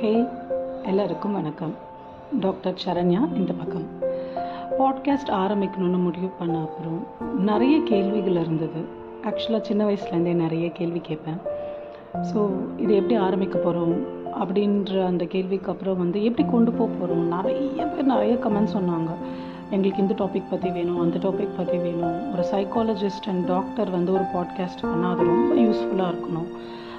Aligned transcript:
ஹே 0.00 0.24
எல்லாருக்கும் 0.86 1.32
வணக்கம். 1.32 1.72
டாக்டர் 2.40 2.80
சரண்யா 2.84 3.20
இந்த 3.36 3.52
பக்கம். 3.52 3.84
பாட்காஸ்ட் 4.78 5.30
ஆரம்பிக்கணும்னு 5.30 5.98
முடிவு 6.02 6.28
பண்ண 6.38 6.60
அப்புறம் 6.60 7.06
நிறைய 7.38 7.80
கேள்விகள் 7.84 8.38
இருந்தது. 8.40 8.80
ஆக்சுவலாக 9.24 9.60
சின்ன 9.60 9.84
வயசுலேருந்தே 9.84 10.34
நிறைய 10.34 10.68
கேள்வி 10.68 10.98
கேட்பேன். 10.98 11.38
ஸோ 12.30 12.50
இது 12.78 12.94
எப்படி 12.94 13.14
ஆரம்பிக்க 13.14 13.58
போகிறோம் 13.58 13.94
அப்படின்ற 14.42 15.06
அந்த 15.06 15.24
கேள்விக்கு 15.24 15.70
அப்புறம் 15.70 15.98
வந்து 15.98 16.24
எப்படி 16.24 16.48
கொண்டு 16.48 16.72
போக 16.72 16.90
போகிறோம் 16.92 17.26
நிறைய 17.28 17.86
பேர் 17.86 18.12
நிறைய 18.14 18.34
கமெண்ட் 18.34 18.74
சொன்னாங்க. 18.74 19.10
எங்களுக்கு 19.70 20.02
இந்த 20.02 20.14
டாபிக் 20.24 20.50
பற்றி 20.50 20.70
வேணும் 20.70 21.00
அந்த 21.00 21.18
டாபிக் 21.28 21.56
பற்றி 21.56 21.78
வேணும். 21.78 22.32
ஒரு 22.32 22.44
சைக்காலஜிஸ்ட் 22.52 23.28
அண்ட் 23.28 23.44
டாக்டர் 23.44 23.90
வந்து 23.90 24.12
ஒரு 24.12 24.22
பாட்காஸ்ட் 24.22 24.82
பண்ணால் 24.82 25.12
அது 25.12 25.24
ரொம்ப 25.24 25.54
யூஸ்ஃபுல்லாக 25.54 26.12
இருக்கணும். 26.14 26.50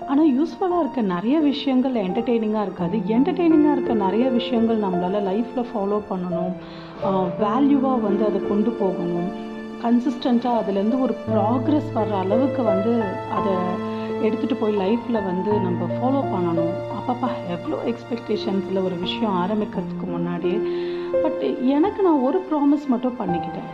ஆனால் 0.10 0.32
யூஸ்ஃபுல்லாக 0.38 0.82
இருக்க 0.84 1.02
நிறைய 1.02 1.36
விஷயங்கள் 1.40 1.96
என்டர்டெய்னிங்காக 2.02 2.66
இருக்காது. 2.68 2.98
என்டர்டெய்னிங்காக 3.16 3.76
இருக்க 3.76 3.94
நிறைய 4.06 4.26
விஷயங்கள் 4.30 4.84
நம்மளால் 4.86 5.26
லைஃப்பில் 5.30 5.70
ஃபாலோ 5.72 5.98
பண்ணணும். 6.12 6.54
வேல்யூவாக 7.44 8.04
வந்து 8.08 8.24
அதை 8.30 8.42
கொண்டு 8.52 8.72
போகணும். 8.82 9.30
கன்சிஸ்டண்ட்டாக 9.84 10.60
அதுலேருந்து 10.62 11.00
ஒரு 11.06 11.16
ப்ராக்ரெஸ் 11.30 11.90
வர்ற 11.98 12.14
அளவுக்கு 12.24 12.62
வந்து 12.64 12.94
அதை 13.38 13.54
எடுத்துகிட்டு 14.24 14.58
போய் 14.60 14.78
லைஃப்பில் 14.78 15.26
வந்து 15.26 15.52
நம்ம 15.60 15.88
ஃபாலோ 15.96 16.22
பண்ணணும். 16.34 16.74
அப்பப்பா 16.98 17.30
எவ்வளோ 17.56 17.78
எக்ஸ்பெக்டேஷன்ஸில் 17.92 18.84
ஒரு 18.84 18.96
விஷயம் 18.96 19.36
ஆரம்பிக்கிறதுக்கு 19.44 20.08
முன்னாடியே. 20.08 20.58
பட் 21.24 21.42
எனக்கு 21.76 22.04
நான் 22.04 22.24
ஒரு 22.28 22.40
ப்ராமிஸ் 22.50 22.88
மட்டும் 22.88 23.20
பண்ணிக்கிட்டேன். 23.20 23.70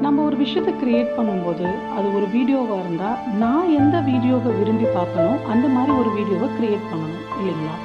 நம்ம 0.00 0.22
ஒரு 0.24 0.36
விஷயத்தை 0.36 0.72
க்ரியேட் 0.82 1.10
பண்ணும்போது 1.16 1.66
அது 1.96 2.14
ஒரு 2.16 2.26
வீடியோவாக 2.34 2.80
இருந்தால் 2.80 3.18
நான் 3.42 3.72
எந்த 3.80 4.00
வீடியோவை 4.00 4.52
விரும்பி 4.58 4.84
பார்க்கணும் 4.84 5.38
அந்த 5.52 5.68
மாதிரி 5.68 5.92
ஒரு 5.92 6.10
வீடியோவை 6.18 6.48
க்ரியேட் 6.58 6.88
பண்ணணும் 6.90 7.22
இல்லைங்களா? 7.40 7.76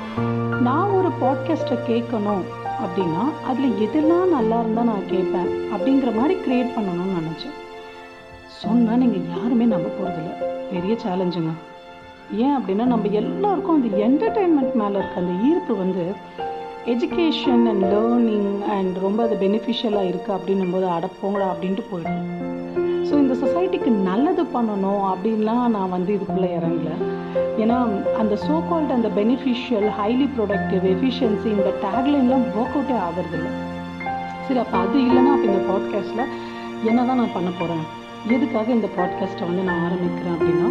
நான் 0.62 0.94
ஒரு 1.00 1.10
பாட்காஸ்ட்டை 1.22 1.78
கேட்கணும் 1.92 2.44
அப்படின்னா 2.86 3.24
அதில் 3.50 3.78
எதெல்லாம் 3.86 4.34
நல்லா 4.38 4.60
இருந்தால் 4.60 4.90
நான் 4.92 5.08
கேட்பேன் 5.08 5.50
அப்படிங்கிற 5.74 6.12
மாதிரி 6.20 6.36
க்ரியேட் 6.46 6.76
பண்ணணும்னு 6.78 7.18
நினச்சேன். 7.22 7.56
சொன்னால் 8.62 8.98
நீங்கள் 8.98 9.26
யாருமே 9.38 9.66
நம்ப 9.66 9.90
போகிறதில்ல 9.98 10.32
பெரிய 10.72 10.94
சேலஞ்சுங்க 11.04 11.52
ஏன் 12.36 12.56
அப்படின்னா 12.58 12.86
நம்ம 12.86 13.08
எல்லாருக்கும் 13.08 13.76
அந்த 13.76 13.90
என்டர்டெயின்மெண்ட் 14.06 14.74
மேலே 14.74 14.96
இருக்க 14.98 15.22
அந்த 15.22 15.34
ஈர்ப்பு 15.50 15.76
வந்து 15.76 16.06
எஜுகேஷன் 16.94 17.64
அண்ட் 17.72 17.84
லேர்னிங் 17.84 18.62
அண்ட் 18.76 18.98
ரொம்ப 18.98 19.24
அது 19.24 19.36
பெனிஃபிஷியலாக 19.36 20.10
இருக்குது 20.12 20.36
அப்படின்னும் 20.38 20.72
போது 20.72 20.88
அடப்போங்கடா 20.88 21.48
அப்படின்ட்டு 21.54 21.86
போயிடும். 21.92 22.26
ஸோ 23.08 23.14
இந்த 23.24 23.34
சொசைட்டிக்கு 23.44 23.92
நல்லது 24.10 24.44
பண்ணணும் 24.56 25.04
அப்படின்லாம் 25.12 25.66
நான் 25.68 25.90
வந்து 25.90 26.18
இதுக்குள்ளே 26.18 26.50
இறங்கல. 26.60 26.92
ஏன்னா 27.64 27.78
அந்த 28.18 28.34
சோ 28.48 28.58
கால்ட் 28.70 28.96
அந்த 28.98 29.10
பெனிஃபிஷியல் 29.20 29.88
ஹைலி 30.00 30.28
ப்ரொடக்டிவ் 30.38 30.84
எஃபிஷியன்சி 30.94 31.50
இந்த 31.58 31.70
டேக்லைன்லாம் 31.86 32.46
ஒர்க் 32.60 32.76
அவுட்டே 32.78 32.98
ஆகிறதில்ல. 33.08 33.48
சரி 34.48 34.60
அப்போ 34.60 34.78
அது 34.78 34.98
இல்லைன்னா 35.00 35.32
அப்போ 35.36 35.48
இந்த 35.52 35.64
பாட்காஸ்ட்டில் 35.72 36.28
என்ன 36.84 37.00
தான் 37.06 37.20
நான் 37.22 37.34
பண்ண 37.34 37.50
போகிறேன் 37.60 37.86
எதுக்காக 38.36 38.72
இந்த 38.72 38.88
பாட்காஸ்ட்டை 38.98 39.48
வந்து 39.48 39.64
நான் 39.64 39.84
ஆரம்பிக்கிறேன் 39.88 40.36
அப்படின்னா 40.38 40.70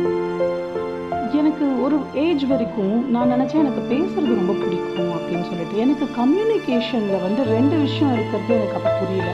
எனக்கு 1.40 1.82
ஒரு 1.84 1.96
ஏஜ் 2.24 2.44
வரைக்கும் 2.46 3.10
நான் 3.10 3.32
நினச்சேன் 3.32 3.62
எனக்கு 3.62 3.82
பேசுறது 3.92 4.38
ரொம்ப 4.40 4.52
பிடிக்கும் 4.52 5.10
அப்படின்னு 5.16 5.46
சொல்லிட்டு. 5.48 5.76
எனக்கு 5.84 6.04
கம்யூனிகேஷனில் 6.20 7.24
வந்து 7.26 7.42
ரெண்டு 7.54 7.76
விஷயம் 7.76 8.12
இருக்கிறது 8.12 8.54
எனக்கு 8.54 8.76
அப்போ 8.78 8.90
புரியல. 9.00 9.30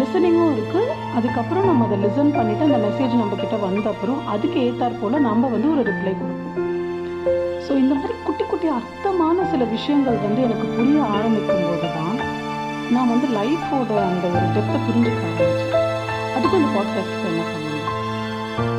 லிசனிங்கும் 0.00 0.52
இருக்குது 0.54 0.96
அதுக்கப்புறம் 1.18 1.64
நம்ம 1.64 1.86
அதை 1.86 1.98
லிசன் 2.04 2.34
பண்ணிவிட்டு 2.38 2.66
அந்த 2.68 2.80
மெசேஜ் 2.86 3.14
நம்மக்கிட்ட 3.20 3.56
வந்த 3.60 3.86
அப்புறம் 3.92 4.20
அதுக்கு 4.26 4.58
ஏற்றாற் 4.66 5.00
போல் 5.00 5.24
நம்ம 5.28 5.48
வந்து 5.54 5.70
ஒரு 5.74 5.82
ரிப்ளை 5.90 6.12
கொடுப்போம். 6.20 6.68
ஸோ 7.66 7.70
இந்த 7.82 7.92
மாதிரி 7.94 8.14
குட்டி 8.26 8.44
குட்டி 8.44 8.68
அர்த்தமான 8.78 9.46
சில 9.50 9.64
விஷயங்கள் 9.76 10.22
வந்து 10.26 10.42
எனக்கு 10.42 10.66
புரிய 10.76 11.00
ஆரம்பிக்கும் 11.16 11.64
போது 11.68 11.88
தான் 11.96 12.18
நான் 12.94 13.12
வந்து 13.14 13.28
லைஃபோட 13.38 13.90
அந்த 14.10 14.26
ஒரு 14.36 14.46
டெப்த்தை 14.56 14.78
புரிஞ்சுக்க 14.86 15.22
ஆரம்பிச்சேன். 15.30 15.74
அதுக்கும் 16.36 16.60
அந்த 16.60 16.70
பாட்காஸ்ட்டுக்கு 16.76 17.28
என்ன 17.32 17.48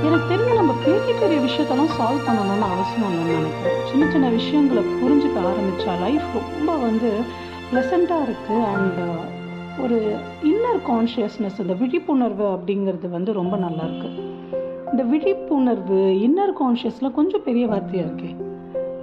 எனக்கு 0.05 0.27
தெரிஞ்ச 0.33 0.53
நம்ம 0.53 0.73
பெரிய 0.85 1.13
பெரிய 1.19 1.39
விஷயத்தெல்லாம் 1.39 1.91
சால்வ் 1.97 2.25
பண்ணணும்னு 2.27 2.67
அவசியம் 2.73 3.11
இல்லைன்னு 3.11 3.35
நினைக்கிறேன். 3.37 3.77
சின்ன 3.85 4.11
சின்ன 4.11 4.29
விஷயங்களை 4.29 4.83
புரிஞ்சுக்க 4.83 5.37
ஆரம்பித்தா 5.49 5.99
லைஃப் 5.99 6.29
ரொம்ப 6.57 6.75
வந்து 6.75 7.09
ப்ளசண்ட்டாக 7.71 8.25
இருக்குது 8.27 8.63
அண்ட் 8.63 8.99
ஒரு 9.81 10.15
இன்னர் 10.43 10.79
கான்ஷியஸ்னஸ் 10.87 11.59
இந்த 11.59 11.73
விழிப்புணர்வு 11.73 12.45
அப்படிங்கிறது 12.45 13.09
வந்து 13.09 13.33
ரொம்ப 13.33 13.57
நல்லா 13.57 13.83
இருக்குது 13.83 14.29
இந்த 14.91 15.03
விழிப்புணர்வு 15.03 15.99
இன்னர் 16.27 16.53
கான்ஷியஸில் 16.61 17.11
கொஞ்சம் 17.11 17.43
பெரிய 17.43 17.67
வார்த்தையாக 17.67 18.07
இருக்கே. 18.07 18.35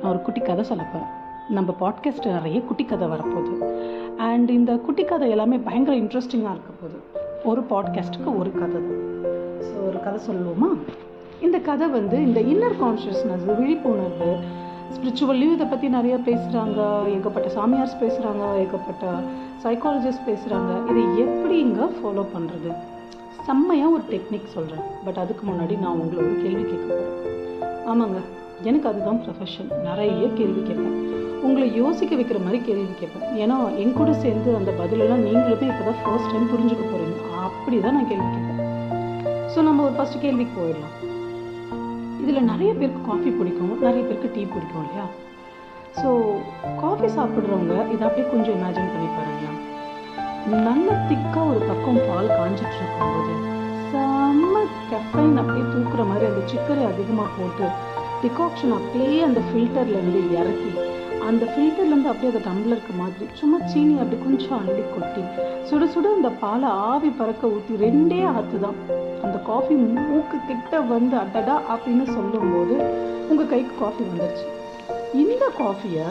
நான் 0.03 0.11
ஒரு 0.11 0.23
குட்டி 0.23 0.41
கதை 0.41 0.65
சொல்ல 0.65 0.83
போகிறேன் 0.83 1.15
நம்ம 1.49 1.75
பாட்காஸ்ட் 1.81 2.27
நிறைய 2.27 2.61
குட்டி 2.61 2.85
கதை 2.85 3.09
வரப்போகுது. 3.09 3.55
அண்ட் 4.17 4.51
இந்த 4.51 4.77
குட்டி 4.77 5.05
கதை 5.05 5.31
எல்லாமே 5.31 5.57
பயங்கர 5.57 5.97
இன்ட்ரெஸ்டிங்காக 5.97 6.55
இருக்க 6.57 6.73
போகுது. 6.81 6.99
ஒரு 7.45 7.61
பாட்காஸ்ட்டுக்கு 7.61 8.39
ஒரு 8.39 8.53
கதை 8.53 8.81
தான். 8.81 9.18
ஸோ 9.69 9.77
ஒரு 9.89 9.99
கதை 10.07 10.19
சொல்லுவோமா? 10.29 10.71
இந்த 11.47 11.59
கதை 11.69 11.87
வந்து 11.99 12.17
இந்த 12.29 12.41
இன்னர் 12.53 12.79
கான்ஷியஸ்னஸ் 12.85 13.45
விழிப்புணர்வு 13.61 14.31
ஸ்பிரிச்சுவல்லையும் 14.95 15.57
இதை 15.57 15.67
பற்றி 15.67 15.89
நிறைய 15.97 16.15
பேசுகிறாங்க 16.29 16.79
ஏகப்பட்ட 17.15 17.49
சாமியார்ஸ் 17.57 18.01
பேசுகிறாங்க 18.03 18.45
ஏகப்பட்ட 18.63 19.05
சைக்காலஜிஸ்ட் 19.65 20.27
பேசுகிறாங்க 20.31 20.71
இதை 20.91 21.03
எப்படி 21.25 21.57
இங்கே 21.67 21.87
ஃபாலோ 21.97 22.25
பண்ணுறது 22.35 22.71
செம்மையாக 23.47 23.95
ஒரு 23.97 24.05
டெக்னிக் 24.13 24.55
சொல்கிறேன் 24.57 24.87
பட் 25.05 25.21
அதுக்கு 25.23 25.45
முன்னாடி 25.51 25.75
நான் 25.85 26.01
உங்களை 26.03 26.21
ஒரு 26.27 26.37
கேள்வி 26.45 26.65
கேட்க 26.71 26.89
போகிறேன் 26.89 27.15
ஆமாங்க. 27.91 28.19
எனக்கு 28.69 28.89
அதுதான் 28.91 29.21
ப்ரொஃபஷன் 29.25 29.69
நிறைய 29.87 30.25
கேள்வி 30.39 30.63
கேட்பேன். 30.69 30.97
உங்களை 31.47 31.67
யோசிக்க 31.81 32.13
வைக்கிற 32.21 32.39
மாதிரி 32.45 32.59
கேள்வி 32.69 32.95
கேட்பேன். 33.01 33.27
ஏன்னா 33.43 33.57
என் 33.83 33.97
கூட 33.99 34.11
சேர்ந்து 34.25 34.51
அந்த 34.59 34.71
பதிலெல்லாம் 34.81 35.25
நீங்களுமே 35.27 35.69
இப்போ 35.73 35.85
தான் 35.89 36.01
ஃபர்ஸ்ட் 36.03 36.33
டைம் 36.33 36.51
புரிஞ்சுக்க 36.53 36.85
போகிறீங்க 36.85 37.17
அப்படி 37.49 37.77
தான் 37.85 37.97
நான் 37.99 38.11
கேள்வி 38.13 38.29
கேட்பேன். 38.35 38.58
ஸோ 39.53 39.59
நம்ம 39.69 39.83
ஒரு 39.87 39.95
ஃபஸ்ட்டு 39.97 40.23
கேள்விக்கு 40.25 40.55
போயிடலாம். 40.61 40.97
இதில் 42.23 42.49
நிறைய 42.53 42.71
பேருக்கு 42.79 43.03
காஃபி 43.11 43.31
பிடிக்கும் 43.39 43.75
நிறைய 43.87 44.03
பேருக்கு 44.09 44.31
டீ 44.35 44.43
பிடிக்கும் 44.55 44.83
இல்லையா? 44.85 45.07
ஸோ 46.01 46.09
காஃபி 46.83 47.09
சாப்பிட்றவங்க 47.17 47.75
இதை 47.95 48.03
அப்படியே 48.09 48.27
கொஞ்சம் 48.33 48.57
இமேஜின் 48.59 48.93
பண்ணி 48.95 49.09
பாருங்களேன். 49.17 49.59
நல்ல 50.67 50.89
திக்காக 51.09 51.47
ஒரு 51.53 51.63
பக்கம் 51.71 52.03
பால் 52.09 52.35
காஞ்சிட்டு 52.37 52.77
இருக்கும்போது 52.81 53.35
செம்ம 53.93 54.55
கெஃபைன் 54.91 55.39
அப்படியே 55.41 55.65
தூக்குற 55.73 56.03
மாதிரி 56.11 56.27
அந்த 56.31 56.43
சிக்கரை 56.53 56.85
அதிகமாக 56.93 57.29
போட்டு 57.39 57.67
டிகாக்ஷன் 58.23 58.77
அப்படியே 58.79 59.19
அந்த 59.29 59.41
ஃபில்டர்லேருந்து 59.49 60.21
இறக்கி 60.39 60.71
அந்த 61.29 61.45
ஃபில்டர்லேருந்து 61.51 62.11
அப்படியே 62.11 62.31
அந்த 62.33 62.43
டம்ளருக்கு 62.49 62.93
மாதிரி 63.01 63.27
சும்மா 63.41 63.59
சீனி 63.71 63.95
அப்படி 64.03 64.19
கொஞ்சம் 64.25 64.59
அள்ளி 64.61 64.85
கொட்டி 64.95 65.23
சுட 65.69 65.87
சுட 65.95 66.07
அந்த 66.17 66.31
பாலை 66.43 66.69
ஆவி 66.91 67.11
பறக்க 67.19 67.53
ஊற்றி 67.55 67.75
ரெண்டே 67.85 68.21
ஆற்று 68.33 68.59
தான். 68.65 68.79
அந்த 69.25 69.37
காஃபி 69.49 69.75
மூக்கு 70.09 70.39
கிட்ட 70.49 70.81
வந்து 70.93 71.17
அடடா 71.23 71.57
அப்படின்னு 71.73 72.05
சொல்லும்போது 72.17 72.75
உங்கள் 73.31 73.51
கைக்கு 73.53 73.75
காஃபி 73.85 74.05
வந்துடுச்சு 74.11 74.47
இந்த 75.23 75.45
காஃபியை 75.61 76.07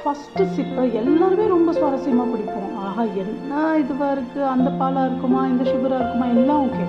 ஃபஸ்ட்டு 0.00 0.44
சிப்பை 0.54 0.84
எல்லாருமே 1.00 1.44
ரொம்ப 1.54 1.70
சுவாரஸ்யமாக 1.78 2.28
குடிப்போம். 2.30 2.70
ஆஹா 2.84 3.02
என்ன 3.22 3.52
இதுவாக 3.82 4.14
இருக்குது 4.16 4.48
அந்த 4.54 4.68
பாலாக 4.80 5.06
இருக்குமா? 5.08 5.40
இந்த 5.52 5.64
சுகராக 5.70 6.00
இருக்குமா? 6.00 6.26
எல்லாம் 6.36 6.62
ஓகே 6.66 6.86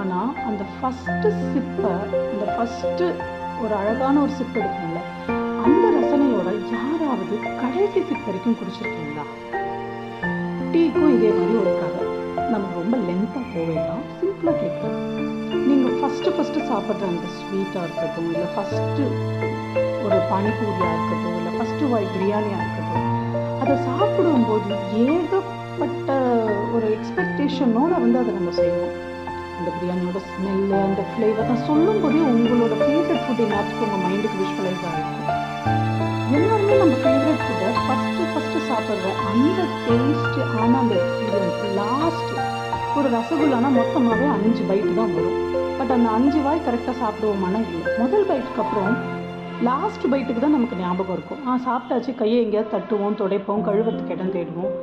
ஆனால் 0.00 0.32
அந்த 0.48 0.62
ஃபஸ்ட்டு 0.74 1.28
சிப்பை 1.52 1.92
அந்த 2.32 2.46
ஃபஸ்ட்டு 2.54 3.06
ஒரு 3.62 3.74
அழகான 3.80 4.14
ஒரு 4.24 4.32
சிப் 4.38 4.58
எடுக்கணும்ல 4.62 5.02
அந்த 5.66 5.84
ரசனை 5.96 6.25
யாராவது 6.74 7.34
கடைசி 7.60 8.00
சிப் 8.08 8.26
வரைக்கும் 8.26 8.56
குடிச்சிருக்கீங்களா? 8.60 9.24
டீக்கும் 10.72 11.10
இதே 11.16 11.30
மாதிரி 11.36 11.56
ஒரு 11.62 11.72
கதை. 11.80 12.02
நம்ம 12.50 12.66
ரொம்ப 12.78 12.96
லென்த்தாக 12.96 13.44
போக 13.52 13.64
வேண்டாம். 13.70 14.04
சிம்பிளாக 14.18 14.56
கேட்கலாம். 14.60 15.00
நீங்கள் 15.68 15.96
ஃபஸ்ட்டு 15.98 16.34
ஃபஸ்ட்டு 16.36 16.66
சாப்பிட்ற 16.70 17.04
அந்த 17.12 17.26
ஸ்வீட்டாக 17.38 17.84
இருக்கட்டும் 17.86 18.28
இல்லை 18.32 18.48
ஃபஸ்ட்டு 18.54 19.04
ஒரு 20.04 20.18
பானிபூரியாக 20.30 20.94
இருக்கட்டும் 20.96 21.36
இல்லை 21.38 21.52
ஃபஸ்ட்டு 21.58 21.90
வாய் 21.90 22.12
பிரியாணியாக 22.14 22.62
இருக்கட்டும் 22.62 23.04
அதை 23.60 23.76
சாப்பிடும்போது 23.84 24.70
ஏகப்பட்ட 25.06 26.10
ஒரு 26.74 26.98
எக்ஸ்பெக்டேஷனோட 26.98 27.92
வந்து 28.04 28.18
அதை 28.18 28.32
நம்ம 28.32 28.50
செய்வோம். 28.50 28.94
அந்த 29.58 29.70
பிரியாணியோட 29.76 30.18
ஸ்மெல்லு 30.30 30.76
அந்த 30.88 31.02
ஃப்ளேவர் 31.10 31.48
நான் 31.48 31.64
சொல்லும் 31.64 32.00
போதே 32.02 32.20
உங்களோட 32.34 32.74
ஃபேவரட் 32.82 33.24
ஃபுட் 33.24 33.44
எல்லாத்துக்கும் 33.46 33.86
உங்கள் 33.86 34.02
மைண்டுக்கு 34.04 34.40
விஷுவலைஸ் 34.42 34.84
ஆகிருக்கும் 34.88 35.24
எல்லாருமே 36.34 36.76
நம்ம 36.80 36.94
ஃபேவரட் 37.02 37.42
ஃபுட்டை 37.42 37.68
ஃபஸ்ட்டு 37.86 38.24
ஃபஸ்ட்டு 38.30 38.62
சாப்பிட்ற 38.68 39.10
அந்த 39.30 39.58
டேஸ்ட்டு 39.88 40.40
ஆனால் 40.60 40.78
அந்த 40.82 40.94
எக்ஸ்பீரியன்ஸ் 41.02 41.60
லாஸ்ட் 41.80 42.32
ஒரு 42.98 43.08
ரசகுல்லானா 43.14 43.68
மொத்தமாகவே 43.76 44.26
அஞ்சு 44.36 44.62
பைட்டு 44.70 44.94
தான் 44.98 45.12
வரும். 45.16 45.36
பட் 45.78 45.92
அந்த 45.96 46.08
அஞ்சு 46.16 46.38
வாய் 46.46 46.64
கரெக்டாக 46.66 46.94
சாப்பிடுவோமானா 47.02 47.60
இல்லை. 47.66 47.92
முதல் 48.02 48.26
பைட்டுக்கு 48.30 48.62
அப்புறம் 48.64 48.96
லாஸ்ட் 49.68 50.06
பைட்டுக்கு 50.12 50.42
தான் 50.44 50.56
நமக்கு 50.56 50.80
ஞாபகம் 50.82 51.16
இருக்கும். 51.16 51.40
ஆ 51.48 51.58
சாப்பிட்டாச்சு 51.66 52.14
கையை 52.22 52.38
எங்கேயாவது 52.44 52.72
தட்டுவோம் 52.74 53.18
துடைப்போம் 53.20 53.64
கழுவத்துக்கு 53.68 54.14
இடம் 54.16 54.34
தேடுவோம். 54.36 54.74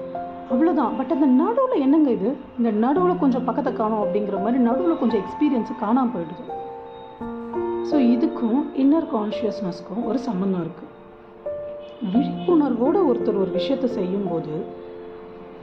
அவ்வளோதான் 0.53 0.95
பட் 0.99 1.13
அந்த 1.17 1.29
நடுவில் 1.41 1.83
என்னங்க 1.87 2.09
இது? 2.17 2.31
இந்த 2.59 2.71
நடுவில் 2.85 3.21
கொஞ்சம் 3.25 3.45
பக்கத்தை 3.49 3.73
காணும் 3.81 4.01
அப்படிங்கிற 4.03 4.39
மாதிரி 4.45 4.61
நடுவில் 4.69 5.01
கொஞ்சம் 5.03 5.21
எக்ஸ்பீரியன்ஸு 5.23 5.75
காணாமல் 5.83 6.13
போயிடுது. 6.15 6.45
ஸோ 7.91 7.95
இதுக்கும் 8.15 8.59
இன்னர் 8.83 9.11
கான்ஷியஸ்னஸ்க்கும் 9.17 10.03
ஒரு 10.09 10.19
சம்மந்தம் 10.29 10.65
இருக்குது 10.65 10.91
விழிப்புணர்வோடு 12.11 12.99
ஒருத்தர் 13.11 13.41
ஒரு 13.43 13.51
விஷயத்தை 13.53 13.89
செய்யும்போது 13.89 14.81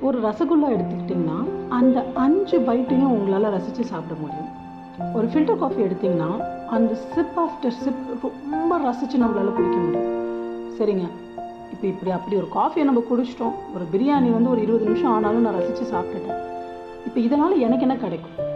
ஒரு 0.00 0.20
ரசகுல்லா 0.20 0.69
எடுத்துக்கிட்டிங்கன்னா 0.69 1.69
அந்த 1.69 2.04
அஞ்சு 2.14 2.58
பைட்டையும் 2.58 3.14
உங்களால் 3.16 3.52
ரசித்து 3.52 3.84
சாப்பிட 3.84 4.20
முடியும். 4.20 4.58
ஒரு 5.14 5.26
ஃபில்டர் 5.26 5.58
காஃபி 5.58 5.82
எடுத்திங்கன்னா 5.82 6.40
அந்த 6.66 6.94
சிப் 6.94 7.40
ஆஃப்டர் 7.40 7.69
சிப் 7.69 8.32
ரொம்ப 8.50 8.78
ரசித்து 8.78 9.19
நம்மளால் 9.19 9.52
குடிக்க 9.52 9.76
முடியும். 9.76 10.08
சரிங்க. 10.78 11.06
இப்போ 11.70 11.87
இப்படி 11.87 12.10
அப்படி 12.10 12.37
ஒரு 12.37 12.48
காஃபியை 12.54 12.84
நம்ம 12.84 13.00
குடிச்சிட்டோம். 13.00 13.56
ஒரு 13.75 13.84
பிரியாணி 13.92 14.31
வந்து 14.32 14.50
ஒரு 14.50 14.62
இருபது 14.62 14.84
நிமிஷம் 14.84 15.10
ஆனாலும் 15.10 15.40
நான் 15.40 15.54
ரசித்து 15.54 15.98
சாப்பிட்டுட்டேன். 15.98 16.40
இப்போ 17.06 17.20
இதனால் 17.20 17.58
எனக்கு 17.58 17.81
என்ன 17.81 17.96
கிடைக்கும்? 17.96 18.50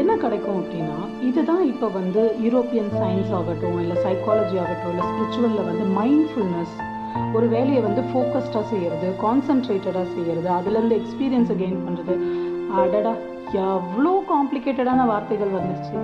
என்ன 0.00 0.12
கிடைக்கும் 0.24 0.58
அப்படின்னா 0.60 0.98
இதுதான் 1.28 1.62
இப்போ 1.70 1.86
வந்து 1.98 2.22
யூரோப்பியன் 2.44 2.90
சயின்ஸ் 3.00 3.32
ஆகட்டும் 3.38 3.78
இல்லை 3.84 3.96
சைக்காலஜி 4.04 4.56
ஆகட்டும் 4.64 4.92
இல்லை 4.92 5.04
ஸ்பிரிச்சுவலில் 5.10 5.68
வந்து 5.70 5.84
மைண்ட்ஃபுல்னஸ் 5.98 6.76
ஒரு 7.36 7.46
வேலையை 7.54 7.80
வந்து 7.86 8.02
ஃபோக்கஸ்டாக 8.10 8.64
செய்கிறது 8.72 9.08
கான்சன்ட்ரேட்டடாக 9.24 10.06
செய்கிறது 10.14 10.48
அதுலேருந்து 10.58 10.98
எக்ஸ்பீரியன்ஸை 11.00 11.56
கெயின் 11.62 11.82
பண்ணுறது 11.86 12.16
அடடா 12.82 13.12
எவ்வளோ 13.66 14.12
காம்ப்ளிகேட்டடான 14.30 15.04
வார்த்தைகள் 15.10 15.54
வந்துருச்சு. 15.56 15.94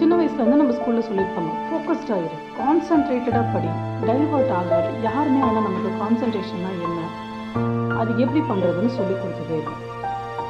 சின்ன 0.00 0.12
வயசுலேருந்து 0.18 0.60
நம்ம 0.60 0.74
ஸ்கூலில் 0.78 1.06
சொல்லியிருப்பாங்க 1.08 1.52
ஃபோக்கஸ்டாக 1.68 2.24
இரு 2.26 2.36
கான்சன்ட்ரேட்டடாக 2.60 3.46
படி 3.54 3.70
டைவர்ட் 4.08 4.52
ஆகாது. 4.58 4.90
யாருமே 5.08 5.40
ஆனால் 5.48 5.66
நமக்கு 5.68 5.90
கான்சன்ட்ரேஷன்னா 6.02 6.70
என்ன 6.88 7.00
அது 8.00 8.10
எப்படி 8.24 8.42
பண்ணுறதுன்னு 8.50 8.92
சொல்லி 8.98 9.14
கொடுத்துட்டே 9.14 9.56
இருக்கும். 9.58 9.82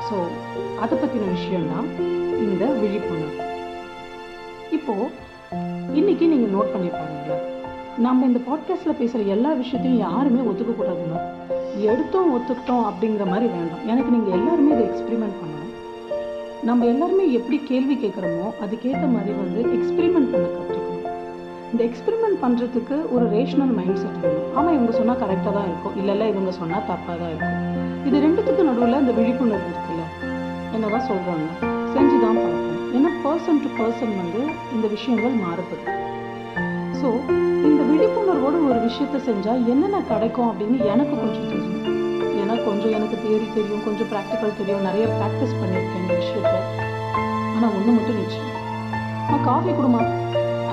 ஸோ 0.08 0.16
அதை 0.84 0.94
பற்றின 1.00 1.28
விஷயம்தான் 1.36 1.88
இந்த 2.44 2.64
விழிப்புணர்வு. 2.80 3.44
இப்போது 4.76 5.04
இன்னைக்கு 5.98 6.24
நீங்கள் 6.32 6.54
நோட் 6.56 6.72
பண்ணியிருப்பாங்களா 6.72 7.36
நம்ம 8.06 8.26
இந்த 8.28 8.40
பாட்காஸ்ட்டில் 8.48 8.98
பேசுகிற 9.00 9.24
எல்லா 9.34 9.50
விஷயத்தையும் 9.60 10.02
யாருமே 10.06 10.40
ஒத்துக்கக்கூடாதுங்க. 10.50 11.18
எடுத்தோம் 11.90 12.32
ஒத்துக்கிட்டோம் 12.36 12.84
அப்படிங்கிற 12.88 13.24
மாதிரி 13.32 13.46
வேண்டாம். 13.56 13.84
எனக்கு 13.92 14.10
நீங்கள் 14.16 14.36
எல்லாருமே 14.38 14.72
இதை 14.74 14.84
எக்ஸ்பிரிமெண்ட் 14.90 15.36
பண்ணணும். 15.40 15.70
நம்ம 16.68 16.86
எல்லாருமே 16.92 17.24
எப்படி 17.38 17.56
கேள்வி 17.70 17.96
கேட்குறோமோ 18.04 18.48
அதுக்கேற்ற 18.66 19.06
மாதிரி 19.14 19.34
வந்து 19.42 19.62
எக்ஸ்பிரிமெண்ட் 19.78 20.30
பண்ண 20.34 20.46
கற்றுக்கணும் 20.56 21.08
இந்த 21.72 21.82
எக்ஸ்பிரிமெண்ட் 21.88 22.38
பண்ணுறதுக்கு 22.44 22.98
ஒரு 23.14 23.24
ரேஷனல் 23.36 23.74
மைண்ட் 23.80 24.00
செட் 24.02 24.20
வேணும். 24.24 24.52
ஆமாம் 24.58 24.74
இவங்க 24.78 24.92
சொன்னால் 25.00 25.22
கரெக்டாக 25.24 25.54
தான் 25.58 25.68
இருக்கும். 25.70 25.96
இல்லைல்ல 26.02 26.30
இவங்க 26.34 26.52
சொன்னால் 26.60 26.86
தப்பாக 26.92 27.18
தான் 27.22 27.32
இருக்கும். 27.32 27.58
இது 28.08 28.16
ரெண்டுத்துக்கு 28.26 28.70
நடுவில் 28.70 29.02
இந்த 29.02 29.14
விழிப்புணர்வு 29.20 29.68
இருக்குல்ல. 29.72 30.04
என்னதான் 30.76 31.08
சொல்கிறாங்க 31.10 31.46
செஞ்சு 31.94 32.16
தான் 32.24 32.38
பார்ப்போம். 32.40 32.70
ஏன்னா 32.96 33.10
பர்சன் 33.24 33.60
டு 33.64 33.68
பர்சன் 33.80 34.14
வந்து 34.20 34.40
இந்த 34.74 34.86
விஷயங்கள் 34.94 35.34
மாறுபடும். 35.44 35.90
ஸோ 37.00 37.08
இந்த 37.68 37.80
விழிப்புணர்வோடு 37.90 38.58
ஒரு 38.68 38.78
விஷயத்த 38.86 39.20
செஞ்சால் 39.28 39.62
என்னென்ன 39.72 40.00
கிடைக்கும் 40.10 40.48
அப்படின்னு 40.50 40.78
எனக்கு 40.94 41.14
கொஞ்சம் 41.22 41.48
தெரியும். 41.52 41.80
ஏன்னா 42.40 42.56
கொஞ்சம் 42.68 42.94
எனக்கு 42.98 43.16
தியரி 43.24 43.46
தெரியும் 43.58 43.84
கொஞ்சம் 43.86 44.10
ப்ராக்டிக்கல் 44.12 44.58
தெரியும். 44.60 44.84
நிறைய 44.88 45.06
ப்ராக்டிஸ் 45.18 45.58
பண்ணியிருக்கேன் 45.60 46.02
இந்த 46.02 46.14
விஷயத்த 46.22 46.54
ஆனால் 47.54 47.72
ஒன்று 47.76 47.96
மட்டும் 47.96 48.20
நிச்சயம் 48.22 48.50
நான் 49.30 49.46
காஃபி 49.50 49.72
கொடுமா? 49.78 50.02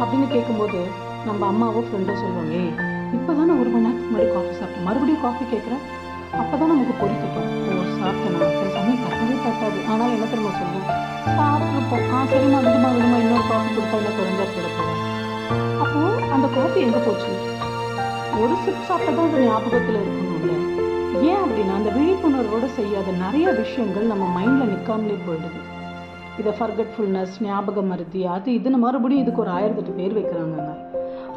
அப்படின்னு 0.01 0.27
கேட்கும்போது 0.35 0.79
நம்ம 1.29 1.41
அம்மாவோ 1.51 1.81
ஃப்ரெண்டோ 1.87 2.13
சொல்லுவாங்க 2.21 2.55
இப்போ 3.17 3.31
தானே 3.39 3.53
ஒரு 3.61 3.69
மணி 3.73 3.85
நேரத்துக்கு 3.85 4.11
முன்னாடி 4.11 4.29
காஃபி 4.35 4.53
சாப்பிட்டேன் 4.59 4.87
மறுபடியும் 4.87 5.23
காஃபி 5.25 5.43
கேட்குறேன் 5.53 5.83
அப்போ 6.39 6.53
தான் 6.59 6.71
நமக்கு 6.71 6.93
பொறி 7.01 7.15
தட்டும். 7.21 7.49
ஓ 7.71 7.83
சாப்பிட்டேனா 7.99 8.49
சரி 8.57 8.71
சமயம் 8.75 9.01
தட்டவே 9.05 9.35
தட்டாது. 9.45 9.79
ஆனால் 9.91 10.13
என்ன 10.15 10.27
தெரியுமா 10.33 10.51
சொல்லுவோம் 10.59 10.89
சாப்பிட்ருப்போம் 11.37 12.05
ஆ 12.15 12.21
சரிம்மா 12.31 12.59
விடுமா 12.65 12.89
விடுமா 12.97 13.17
இன்னொரு 13.23 13.45
காஃபி 13.51 13.71
கொடுத்தா 13.77 13.97
இல்லை 14.01 14.11
குறைஞ்சா 14.17 14.45
கிடப்போம் 14.55 14.99
அப்போ 15.83 16.01
அப்போது 16.01 16.31
அந்த 16.35 16.47
காஃபி 16.55 16.79
எங்கே 16.85 16.99
போச்சு? 17.05 17.31
ஒரு 18.41 18.53
சிப் 18.63 18.85
சாப்பிட்டா 18.89 19.11
தான் 19.17 19.27
அது 19.29 19.41
ஞாபகத்தில் 19.47 19.97
இருக்கணும்ல 20.01 20.53
ஏன் 21.29 21.41
அப்படின்னா 21.45 21.73
அந்த 21.79 21.89
விழிப்புணர்வோடு 21.97 22.67
செய்யாத 22.77 23.11
நிறைய 23.23 23.47
விஷயங்கள் 23.59 24.05
நம்ம 24.11 24.25
மைண்டில் 24.37 24.71
நிற்காமலே 24.73 25.17
போயிடுது. 25.25 25.59
இதை 26.41 26.51
ஃபர்கட்ஃபுல்னஸ் 26.59 27.35
ஞாபக 27.47 27.81
மருதி 27.89 28.21
அது 28.35 28.49
இதுன்னு 28.57 28.79
மறுபடியும் 28.85 29.23
இதுக்கு 29.23 29.43
ஒரு 29.45 29.51
ஆயிரத்தெட்டு 29.57 29.97
பேர் 29.99 30.17
வைக்கிறாங்கங்க. 30.19 30.71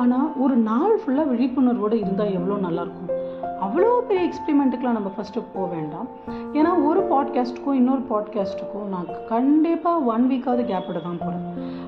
ஆனால் 0.03 0.29
ஒரு 0.45 0.57
நாள் 0.71 0.95
ஃபுல்லாக 1.03 1.31
விழிப்புணர்வோடு 1.33 1.99
இருந்தால் 2.05 2.35
எவ்வளோ 2.39 2.59
நல்லாயிருக்கும் 2.67 3.11
அவ்வளோ 3.61 4.01
பெரிய 4.09 4.29
எக்ஸ்பிரிமெண்ட்டுக்கெலாம் 4.29 4.99
நம்ம 4.99 5.13
ஃபஸ்ட்டு 5.17 5.43
போக 5.55 5.75
வேண்டாம். 5.75 6.09
ஏன்னா 6.53 6.85
ஒரு 6.85 7.01
பாட்காஸ்ட்டுக்கும் 7.11 7.73
இன்னொரு 7.73 8.03
பாட்காஸ்ட்டுக்கும் 8.11 8.89
நான் 8.91 9.07
கண்டிப்பாக 9.29 9.99
ஒன் 9.99 10.31
வீக்காவது 10.31 10.65
கேப் 10.65 10.87
விட 10.87 10.99
தான் 10.99 11.19
போகிறேன் 11.19 11.45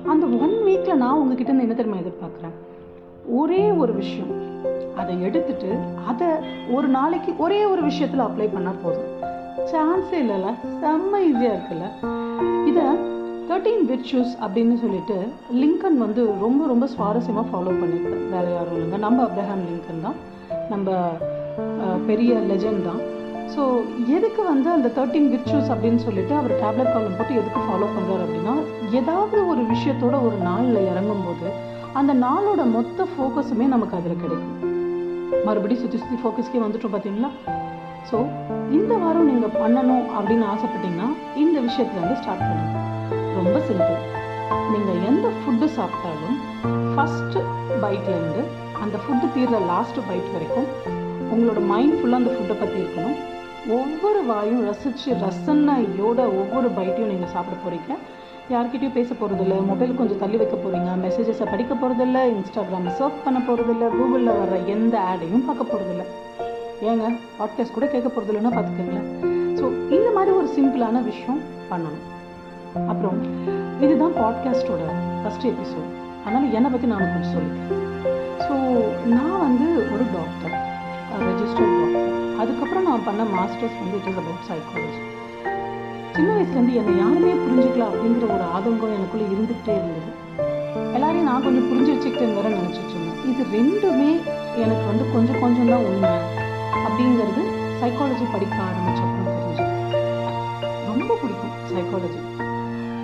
அந்த 0.07 0.25
ஒன் 0.25 0.55
வீக்கில் 0.65 0.95
நான் 0.95 1.19
உங்ககிட்ட 1.19 1.51
இருந்து 1.51 1.67
என்ன 1.67 1.73
தெரியுமா 1.73 2.01
எதிர்பார்க்குறேன்? 2.01 2.55
ஒரே 3.29 3.71
ஒரு 3.71 3.93
விஷயம். 3.93 4.31
அதை 4.97 5.21
எடுத்துட்டு 5.21 5.77
அதை 6.07 6.27
ஒரு 6.73 6.87
நாளைக்கு 6.87 7.33
ஒரே 7.37 7.65
ஒரு 7.65 7.81
விஷயத்தில் 7.81 8.19
அப்ளை 8.19 8.49
பண்ணால் 8.49 8.81
போதும். 8.83 9.15
சான்ஸே 9.71 10.17
இல்லைல்ல 10.23 10.53
செம்ம 10.81 11.19
ஈஸியாக 11.29 11.57
இருக்குல்ல. 11.57 11.87
இதை 12.65 12.83
தேர்ட்டீன் 13.49 13.85
விர்ச்சூஸ் 13.87 14.33
அப்படின்னு 14.45 14.75
சொல்லிட்டு 14.75 15.27
லிங்கன் 15.53 15.97
வந்து 15.97 16.33
ரொம்ப 16.39 16.67
ரொம்ப 16.67 16.85
சுவாரஸ்யமாக 16.85 17.45
ஃபாலோ 17.51 17.73
பண்ணியிருக்கார். 17.73 18.29
வேறு 18.29 18.53
யாரும் 18.53 18.77
இல்லைங்க. 18.77 18.99
நம்ம 18.99 19.23
அப்ரஹாம் 19.23 19.65
லிங்கன் 19.69 20.01
தான். 20.01 20.35
நம்ம 20.69 20.91
பெரிய 22.09 22.33
லெஜண்ட் 22.49 22.83
தான். 22.89 23.01
ஸோ 23.53 23.61
எதுக்கு 24.15 24.41
வந்து 24.51 24.69
அந்த 24.75 24.87
தேர்ட்டீன் 24.97 25.29
விர்ச்சுஸ் 25.33 25.69
அப்படின்னு 25.73 26.01
சொல்லிட்டு 26.05 26.33
அவர் 26.39 26.53
டேப்லெட் 26.63 26.91
காலம் 26.95 27.15
போட்டு 27.19 27.33
எதுக்கு 27.41 27.61
ஃபாலோ 27.67 27.87
பண்ணுறாரு 27.95 28.23
அப்படின்னா 28.25 28.55
ஏதாவது 28.99 29.37
ஒரு 29.51 29.61
விஷயத்தோட 29.73 30.15
ஒரு 30.27 30.37
நாளில் 30.49 30.87
இறங்கும்போது 30.91 31.47
அந்த 31.99 32.13
நாளோட 32.25 32.61
மொத்த 32.75 33.07
ஃபோக்கஸுமே 33.11 33.67
நமக்கு 33.75 33.97
அதில் 33.99 34.21
கிடைக்கும். 34.23 34.55
மறுபடியும் 35.47 35.81
சுற்றி 35.83 35.99
சுற்றி 36.01 36.17
ஃபோக்கஸ்க்கே 36.23 36.61
வந்துட்டோம் 36.65 36.93
பார்த்தீங்களா 36.95 37.31
ஸோ 38.09 38.17
இந்த 38.77 38.91
வாரம் 39.03 39.29
நீங்கள் 39.31 39.55
பண்ணணும் 39.61 40.05
அப்படின்னு 40.17 40.45
ஆசைப்பட்டீங்கன்னா 40.53 41.07
இந்த 41.43 41.57
விஷயத்துலேருந்து 41.67 42.19
ஸ்டார்ட் 42.21 42.45
பண்ணுங்க. 42.49 42.75
ரொம்ப 43.37 43.57
சிம்பிள் 43.69 43.97
நீங்கள் 44.73 45.01
எந்த 45.09 45.27
ஃபுட்டு 45.39 45.67
சாப்பிட்டாலும் 45.77 46.37
ஃபஸ்ட்டு 46.93 47.41
பைட்லேருந்து 47.83 48.43
அந்த 48.83 48.95
ஃபுட்டு 49.03 49.33
தீர்ற 49.37 49.59
லாஸ்ட் 49.71 49.99
பைட் 50.09 50.31
வரைக்கும் 50.35 50.69
உங்களோட 51.33 51.61
மைண்ட் 51.71 51.97
ஃபுல்லாக 51.97 52.21
அந்த 52.21 52.31
ஃபுட்டை 52.35 52.55
பற்றி 52.59 52.77
இருக்கணும். 52.83 53.17
ஒவ்வொரு 53.77 54.19
வாயும் 54.25 54.61
ரசித்து 54.67 55.13
ரசனையோட 55.23 56.19
ஒவ்வொரு 56.41 56.67
பைட்டையும் 56.77 57.11
நீங்கள் 57.13 57.33
சாப்பிட 57.33 57.55
போகிறீங்க 57.63 57.93
யார்கிட்டயும் 58.53 58.97
பேச 58.97 59.09
போகிறதில்ல 59.13 59.55
மொபைல் 59.69 59.97
கொஞ்சம் 59.99 60.19
தள்ளி 60.21 60.37
வைக்க 60.41 60.55
போகிறீங்க 60.55 60.91
மெசேஜஸை 61.05 61.45
படிக்க 61.53 61.73
போகிறதில்ல 61.73 62.19
இன்ஸ்டாகிராமை 62.33 62.91
சர்ச் 62.99 63.23
பண்ண 63.25 63.39
போகிறதில்ல 63.47 63.87
கூகுளில் 63.95 64.37
வர 64.41 64.59
எந்த 64.75 64.95
ஆடையும் 65.09 65.45
பார்க்க 65.47 65.71
போகிறதில்ல 65.71 66.05
ஏங்க 66.89 67.07
பாட்காஸ்ட் 67.39 67.75
கூட 67.77 67.85
கேட்க 67.93 68.07
போகிறதில்லன்னா 68.09 68.53
பார்த்துக்கோங்களேன். 68.57 69.09
ஸோ 69.59 69.65
இந்த 69.97 70.09
மாதிரி 70.15 70.31
ஒரு 70.39 70.47
சிம்பிளான 70.57 71.03
விஷயம் 71.03 71.41
பண்ணணும். 71.71 72.05
அப்புறம் 72.91 73.19
இதுதான் 73.85 74.15
பாட்காஸ்டோட 74.21 74.83
ஃபஸ்ட் 75.21 75.47
எபிசோட் 75.51 75.91
அதனால் 76.23 76.53
என்னை 76.57 76.69
பற்றி 76.71 76.87
நான் 76.93 77.11
கொஞ்சம் 77.13 77.35
சொல்லிக்கிறேன். 77.35 77.83
ஸோ 78.45 78.55
நான் 79.15 79.39
வந்து 79.45 79.67
ஒரு 79.93 80.05
டாக்டர் 80.15 80.55
ரெஜிஸ்டர்ட் 81.25 81.75
டாக்டர் 81.79 82.13
அதுக்கப்புறம் 82.41 82.87
நான் 82.89 83.05
பண்ண 83.07 83.23
மாஸ்டர்ஸ் 83.35 83.77
வந்து 83.81 83.97
இட் 83.99 84.09
இஸ் 84.11 84.19
அபவுட் 84.21 84.47
சைக்காலஜி 84.49 85.01
சின்ன 86.15 86.29
வயசுலேருந்து 86.35 86.77
என்னை 86.81 86.93
யாருமே 87.03 87.33
புரிஞ்சுக்கலாம் 87.43 87.91
அப்படிங்கிற 87.93 88.27
ஒரு 88.35 88.45
ஆதங்கம் 88.55 88.95
எனக்குள்ளே 88.97 89.25
இருந்துகிட்டே 89.33 89.73
இருந்தது. 89.79 90.11
எல்லாரையும் 90.95 91.27
நான் 91.29 91.45
கொஞ்சம் 91.45 91.67
புரிஞ்சு 91.69 91.91
வச்சுக்கிட்டேன்னு 91.93 92.37
வேற 92.39 92.49
நினச்சிட்டு 92.57 92.93
இருந்தேன். 92.95 93.19
இது 93.31 93.41
ரெண்டுமே 93.57 94.11
எனக்கு 94.63 94.85
வந்து 94.91 95.05
கொஞ்சம் 95.15 95.41
கொஞ்சம் 95.43 95.69
தான் 95.73 95.85
உண்மை 95.89 96.13
அப்படிங்கிறது 96.85 97.43
சைக்காலஜி 97.81 98.25
படிக்க 98.35 98.55
ஆரம்பிச்சப்பறம் 98.67 99.27
தெரிஞ்சு 99.33 99.65
ரொம்ப 100.89 101.11
பிடிக்கும் 101.21 101.55
சைக்காலஜி 101.73 102.21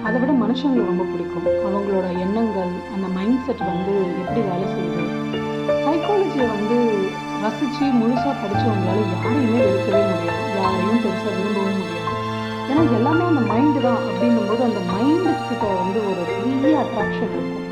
அதை 0.07 0.17
விட 0.21 0.31
மனுஷங்களை 0.43 0.85
ரொம்ப 0.91 1.03
பிடிக்கும். 1.11 1.45
அவங்களோட 1.67 2.07
எண்ணங்கள் 2.23 2.73
அந்த 2.95 3.07
மைண்ட் 3.17 3.43
செட் 3.45 3.63
வந்து 3.71 3.93
எப்படி 4.21 4.41
வேலை 4.49 4.65
செய்யுது. 4.73 5.03
சைக்காலஜியை 5.85 6.47
வந்து 6.55 6.62
ரசித்து 7.63 7.85
முழுசாக 7.99 8.31
படித்தவங்களால 8.39 9.01
யாரையுமே 9.11 9.59
வெறுக்கவே 9.65 9.99
முடியாது. 10.07 10.47
யாரையும் 10.55 11.01
பெருசாக 11.03 11.33
விரும்பவும் 11.35 11.75
முடியாது. 11.75 12.09
ஏன்னா 12.69 12.81
எல்லாமே 12.97 13.23
அந்த 13.29 13.41
மைண்டு 13.51 13.79
தான் 13.85 13.99
அப்படின்னும்போது 14.07 14.61
அந்த 14.67 14.79
மைண்டுக்கிட்ட 14.89 15.67
வந்து 15.81 15.99
ஒரு 16.09 16.23
பெரிய 16.31 16.81
அட்ராக்ஷன் 16.83 17.31
இருக்கும். 17.35 17.69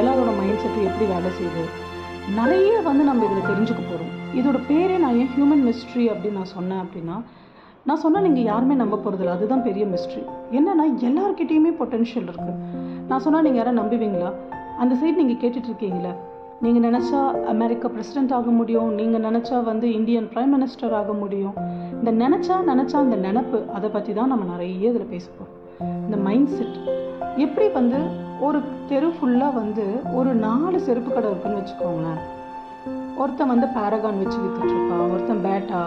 எல்லாரோட 0.00 0.30
மைண்ட் 0.40 0.60
செட்டு 0.64 0.84
எப்படி 0.90 1.06
வேலை 1.12 1.30
செய்யுது? 1.38 1.64
நிறைய 2.38 2.74
வந்து 2.88 3.04
நம்ம 3.08 3.24
இதில் 3.28 3.48
தெரிஞ்சுக்க 3.50 3.80
போகிறோம் 3.80 4.12
இதோட 4.40 4.60
பேரே 4.68 4.98
நான் 5.04 5.18
ஏன் 5.22 5.32
ஹியூமன் 5.34 5.64
மிஸ்ட்ரி 5.68 6.04
அப்படின்னு 6.12 6.38
நான் 6.40 6.54
சொன்னேன் 6.56 6.82
அப்படின்னா 6.84 7.16
நான் 7.88 8.02
சொன்னால் 8.04 8.26
நீங்கள் 8.26 8.48
யாருமே 8.50 8.76
நம்ப 8.82 8.96
போகிறதில்ல 8.96 9.34
அதுதான் 9.36 9.66
பெரிய 9.68 9.86
மிஸ்ட்ரி 9.86 10.22
என்னன்னா 10.58 10.86
எல்லாருக்கிட்டேயுமே 11.08 11.72
பொட்டென்ஷியல் 11.80 12.28
இருக்குது 12.30 12.54
நான் 13.10 13.24
சொன்னால் 13.26 13.44
நீங்கள் 13.48 13.62
யாரும் 13.62 13.80
நம்புவீங்களா? 13.80 14.30
அந்த 14.82 14.92
சைடு 15.00 15.16
நீங்கள் 15.22 15.42
கேட்டுட்ருக்கீங்களா 15.42 16.14
நீங்கள் 16.64 16.84
நினச்சா 16.86 17.18
அமெரிக்கா 17.52 17.86
பிரசிடென்ட் 17.94 18.32
ஆக 18.36 18.50
முடியும். 18.58 18.90
நீங்கள் 18.98 19.24
நினச்சா 19.26 19.56
வந்து 19.70 19.86
இந்தியன் 19.96 20.28
ப்ரைம் 20.32 20.52
மினிஸ்டர் 20.56 20.94
ஆக 20.98 21.12
முடியும். 21.22 21.56
இந்த 21.98 22.10
நினச்சா 22.22 22.56
நினச்சா 22.70 22.96
அந்த 23.04 23.16
நினப்பு 23.26 23.58
அதை 23.76 23.88
பற்றி 23.96 24.12
தான் 24.18 24.30
நம்ம 24.32 24.44
நிறைய 24.52 24.90
இதில் 24.90 25.10
பேசுவோம் 25.12 25.50
இந்த 26.04 26.16
மைண்ட் 26.26 26.52
செட் 26.56 26.78
எப்படி 27.44 27.66
வந்து 27.78 27.98
ஒரு 28.46 28.58
தெரு 28.90 29.08
ஃபுல்லாக 29.16 29.54
வந்து 29.60 29.84
ஒரு 30.18 30.30
நாலு 30.46 30.78
செருப்பு 30.86 31.10
கடை 31.10 31.28
இருக்குன்னு 31.30 31.60
வச்சுக்கோங்களேன். 31.60 32.22
ஒருத்தன் 33.22 33.52
வந்து 33.52 33.66
பேரகான் 33.76 34.20
வச்சு 34.22 34.38
விற்றுட்ருப்பான் 34.44 35.04
ஒருத்தன் 35.14 35.44
பேட்டா 35.46 35.82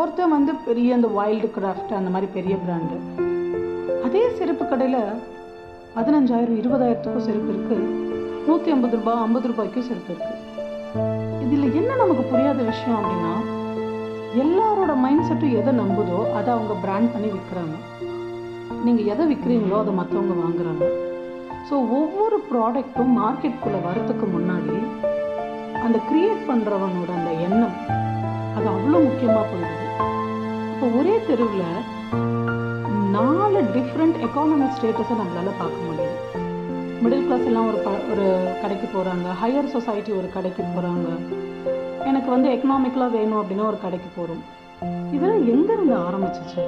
ஒருத்தன் 0.00 0.34
வந்து 0.36 0.52
பெரிய 0.66 0.98
இந்த 0.98 1.10
வைல்டு 1.18 1.50
கிராஃப்ட் 1.56 1.96
அந்த 2.00 2.12
மாதிரி 2.16 2.30
பெரிய 2.36 2.56
பிராண்டு 2.66 2.98
அதே 4.06 4.22
செருப்பு 4.38 4.66
கடையில் 4.66 5.02
பதினஞ்சாயிரம் 5.96 6.60
இருபதாயிரத்துக்கும் 6.62 7.28
செருப்பு 7.28 7.52
இருக்குது 7.54 7.99
நூற்றி 8.48 8.68
ஐம்பது 8.74 8.94
ரூபாய் 9.00 9.22
ஐம்பது 9.26 9.48
ரூபாய்க்கும் 9.50 9.86
செருப்பு 9.88 10.12
இருக்குது 10.14 10.38
இதில் 11.44 11.74
என்ன 11.80 11.90
நமக்கு 12.02 12.24
புரியாத 12.32 12.60
விஷயம் 12.70 12.98
அப்படின்னா 12.98 13.34
எல்லாரோட 14.42 14.92
மைண்ட் 15.04 15.26
செட்டும் 15.28 15.56
எதை 15.60 15.72
நம்புதோ 15.80 16.18
அதை 16.38 16.48
அவங்க 16.56 16.74
பிராண்ட் 16.84 17.12
பண்ணி 17.14 17.28
விற்கிறாங்க 17.34 17.76
நீங்கள் 18.86 19.08
எதை 19.12 19.24
விற்கிறீங்களோ 19.30 19.78
அதை 19.82 19.92
மற்றவங்க 20.00 20.34
வாங்குறாங்க. 20.42 20.84
ஸோ 21.68 21.74
ஒவ்வொரு 21.98 22.36
ப்ராடக்ட்டும் 22.50 23.12
மார்க்கெட்டுக்குள்ளே 23.20 23.80
வரத்துக்கு 23.88 24.26
முன்னாடி 24.36 24.76
அந்த 25.84 25.98
கிரியேட் 26.08 26.42
பண்ணுறவனோட 26.50 27.10
அந்த 27.18 27.32
எண்ணம் 27.46 27.76
அது 28.56 28.66
அவ்வளோ 28.74 29.00
முக்கியமாக 29.08 29.44
போயிடுது. 29.50 29.86
இப்போ 30.72 30.86
ஒரே 30.98 31.14
தெருவில் 31.28 31.68
நாலு 33.16 33.60
டிஃப்ரெண்ட் 33.76 34.18
எக்கானமிக் 34.26 34.76
ஸ்டேட்டஸை 34.76 35.14
நம்மளால் 35.20 35.60
பார்க்க 35.62 35.88
முடியும் 35.88 36.09
மிடில் 37.02 37.24
கிளாஸ் 37.26 37.46
எல்லாம் 37.50 37.68
ஒரு 37.70 37.78
ப 37.84 37.90
ஒரு 38.12 38.24
கடைக்கு 38.62 38.86
போகிறாங்க 38.94 39.28
ஹையர் 39.42 39.72
சொசைட்டி 39.74 40.12
ஒரு 40.12 40.28
கடைக்கு 40.34 40.62
போகிறாங்க 40.62 41.06
எனக்கு 42.04 42.28
வந்து 42.30 42.48
எக்கனாமிக்கலாக 42.50 43.14
வேணும் 43.16 43.40
அப்படின்னா 43.40 43.64
ஒரு 43.66 43.78
கடைக்கு 43.82 44.08
போகிறோம் 44.16 44.42
இதெல்லாம் 45.14 45.42
எங்கேருந்து 45.52 45.94
ஆரம்பிச்சிச்சு? 46.06 46.60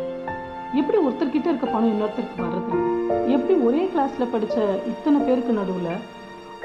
எப்படி 0.80 0.98
ஒருத்தர்கிட்ட 1.06 1.46
இருக்க 1.46 1.66
பணம் 1.66 1.92
இன்னொருத்தருக்கு 1.92 2.42
வர்றது? 2.44 2.78
எப்படி 3.34 3.54
ஒரே 3.60 3.82
கிளாஸில் 3.92 4.32
படித்த 4.32 4.56
இத்தனை 4.92 5.20
பேருக்கு 5.20 5.52
நடுவில் 5.52 5.94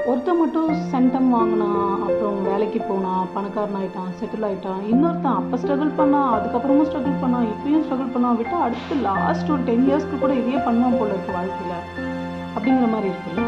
ஒருத்தன் 0.06 0.38
மட்டும் 0.38 0.68
சென்டம் 0.92 1.28
வாங்கினான் 1.28 2.02
அப்புறம் 2.06 2.42
வேலைக்கு 2.42 2.80
போனான் 2.80 3.28
பணக்காரன் 3.34 3.78
ஆயிட்டான் 3.80 4.12
செட்டில் 4.20 4.46
ஆகிட்டான் 4.48 4.82
இன்னொருத்தன் 4.92 5.38
அப்போ 5.40 5.56
ஸ்ட்ரகிள் 5.56 5.96
பண்ணான் 6.00 6.30
அதுக்கப்புறமும் 6.36 6.88
ஸ்ட்ரகிள் 6.90 7.20
பண்ணான் 7.24 7.48
இப்பயும் 7.54 7.84
ஸ்ட்ரகிள் 7.86 8.14
பண்ணான் 8.14 8.36
விட்டு 8.36 8.56
அடுத்து 8.66 8.96
லாஸ்ட் 9.08 9.50
ஒரு 9.50 9.62
டென் 9.62 9.86
இயர்ஸ்க்கு 9.88 10.18
கூட 10.18 10.34
இதையே 10.34 10.60
பண்ணுவான் 10.68 10.98
போல 10.98 11.10
இருக்கு 11.14 11.32
வாழ்க்கையில். 11.32 12.17
அப்படிங்கிற 12.54 12.86
மாதிரி 12.94 13.08
இருக்குல்ல? 13.12 13.42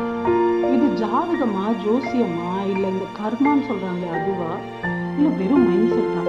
இது 0.74 0.86
ஜாதகமா 1.02 1.64
ஜோசியமா 1.84 2.50
இல்லை 2.72 2.88
இந்த 2.94 3.06
கர்மான்னு 3.18 3.68
சொல்கிறாங்களே 3.70 4.10
அதுவா? 4.18 4.50
இல்லை 5.16 5.30
வெறும் 5.40 5.66
மைண்ட் 5.68 5.92
செட்டா 5.94 6.22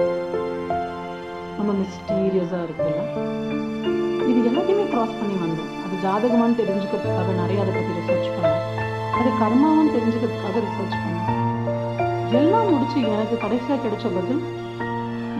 நம்ம 1.58 1.74
மிஸ்டீரியஸாக 1.80 2.64
இருக்குல்ல? 2.66 3.02
இது 4.30 4.38
எல்லாத்தையுமே 4.50 4.84
க்ராஸ் 4.92 5.18
பண்ணி 5.20 5.36
வந்தோம். 5.44 5.70
அது 5.84 5.94
ஜாதகமான்னு 6.06 6.58
தெரிஞ்சுக்கிறதுக்காக 6.60 7.34
நிறைய 7.42 7.62
அதை 7.64 7.72
பற்றி 7.76 7.98
ரிசர்ச் 7.98 8.32
பண்ணேன் 8.36 8.60
அது 9.18 9.28
கர்மாவும் 9.42 9.92
தெரிஞ்சுக்கிறதுக்காக 9.96 10.62
ரிசர்ச் 10.66 10.96
பண்ணேன் 11.02 11.28
எல்லாம் 12.40 12.70
முடிச்சு 12.72 12.98
எனக்கு 13.14 13.36
கடைசியாக 13.44 13.80
கிடைச்ச 13.84 14.04
பதில் 14.16 14.42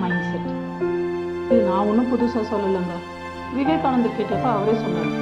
மைண்ட் 0.01 0.27
செட் 0.31 0.51
இது 1.53 1.61
நான் 1.69 1.89
ஒன்றும் 1.91 2.11
புதுசாக 2.12 2.45
சொல்லலைங்க. 2.53 2.95
விவேகானந்தர் 3.57 4.19
கேட்டப்ப 4.19 4.47
அவரே 4.57 4.75
சொன்னார். 4.83 5.12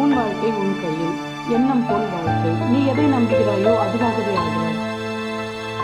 உன் 0.00 0.14
வாழ்க்கை 0.14 0.50
உன் 0.50 0.76
கையில் 0.82 1.16
எண்ணம் 1.48 1.84
போல் 1.88 2.06
வாழ்க்கை. 2.12 2.50
நீ 2.68 2.78
எதை 2.86 3.04
நம்புகிறாயோ 3.04 3.72
அதுவாகவே 3.84 4.34
ஆகிறாய். 4.42 4.78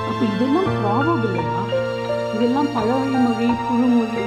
அப்போ 0.09 0.25
இதெல்லாம் 0.35 0.71
ப்ராபபிள் 0.77 1.25
இல்லையா? 1.25 1.63
இதெல்லாம் 2.35 2.73
பழமொழி 2.73 3.17
மொழி 3.25 3.49
புழுமொழி 3.67 4.25